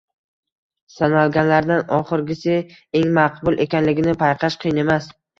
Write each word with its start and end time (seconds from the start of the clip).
Sanalganlardan 0.93 1.83
oxirgisi 1.97 2.55
eng 3.01 3.11
maqbul 3.17 3.61
ekanligini 3.67 4.15
payqash 4.23 4.57
qiyin 4.65 4.81
emas. 4.85 5.11